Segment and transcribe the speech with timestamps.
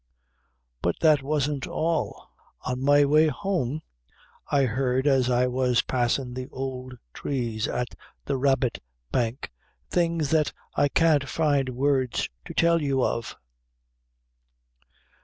[0.81, 2.31] _""But that wasn't all.
[2.65, 3.83] On my way home,
[4.47, 7.89] I heard, as I was passin' the ould trees at
[8.25, 9.51] the Rabbit Bank,
[9.91, 13.35] things that I can't find words to tell you of."